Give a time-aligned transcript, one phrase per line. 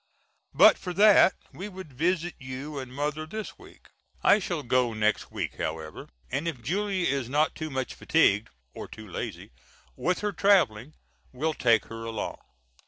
[0.55, 3.89] But for that we would visit you and Mother this week.
[4.23, 8.87] I shall go next week however and if Julia is not too much fatigued, or
[8.87, 9.51] too lazy,
[9.95, 10.95] with her travelling
[11.31, 12.39] will take her along.